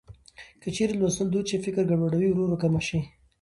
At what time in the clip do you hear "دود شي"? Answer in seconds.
1.33-1.57